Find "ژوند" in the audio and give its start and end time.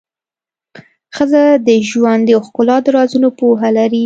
1.89-2.21